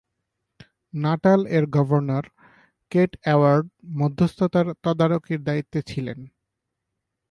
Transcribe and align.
Natal 0.93 1.41
এর 1.55 1.65
governor 1.75 2.25
Keate 2.91 3.11
award 3.23 3.65
মধ্যস্থতার 3.95 4.67
তদারকির 4.83 5.39
দায়িত্বে 5.43 5.79
ছিলেন। 5.83 6.19